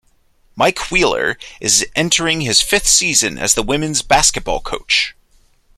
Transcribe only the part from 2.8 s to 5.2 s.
season as the women's basketball coach.